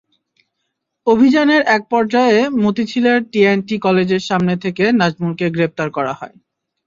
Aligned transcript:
অভিযানের 1.07 1.61
একপর্যায়ে 1.75 2.39
মতিঝিলের 2.63 3.19
টিঅ্যান্ডটি 3.31 3.75
কলেজের 3.79 4.21
সামনে 4.29 4.53
থেকে 4.63 4.83
নাজমুলকে 4.99 5.45
গ্রেপ্তার 5.55 5.87
করা 5.97 6.13
হয়। 6.13 6.35